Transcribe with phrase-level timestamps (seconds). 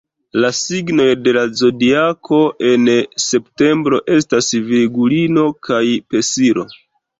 [0.43, 2.39] La signoj de la Zodiako
[2.71, 2.89] en
[3.27, 5.85] septembro estas Virgulino kaj
[6.15, 6.69] Pesilo.